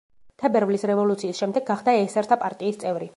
თებერვლის 0.43 0.85
რევოლუციის 0.91 1.43
შემდეგ 1.43 1.67
გახდა 1.69 1.97
ესერთა 2.09 2.41
პარტიის 2.45 2.85
წევრი. 2.85 3.09